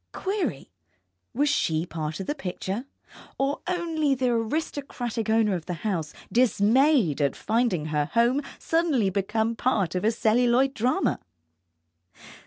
Query, 0.13 0.71
was 1.31 1.47
she 1.47 1.85
part 1.85 2.19
of 2.19 2.25
the 2.25 2.33
picture, 2.33 2.85
or 3.37 3.61
only 3.67 4.15
the 4.15 4.29
aristocratic 4.29 5.29
owner 5.29 5.53
of 5.53 5.67
the 5.67 5.75
house, 5.85 6.11
dismayed 6.31 7.21
at 7.21 7.35
finding 7.35 7.85
her 7.85 8.05
home 8.13 8.41
suddenly 8.57 9.11
become 9.11 9.55
part 9.55 9.93
of 9.93 10.03
a 10.03 10.09
celluloid 10.09 10.73
drama? 10.73 11.19